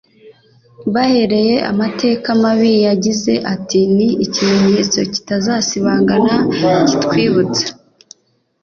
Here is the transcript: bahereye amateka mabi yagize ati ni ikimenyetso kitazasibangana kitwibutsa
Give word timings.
bahereye 0.93 1.55
amateka 1.71 2.27
mabi 2.43 2.73
yagize 2.87 3.33
ati 3.53 3.79
ni 3.95 4.07
ikimenyetso 4.25 4.99
kitazasibangana 5.13 6.35
kitwibutsa 6.87 7.65